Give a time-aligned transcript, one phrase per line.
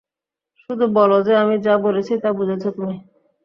[0.63, 2.95] শুধু বলো যে, আমি যা বলেছি, তা বুঝেছ তুমি।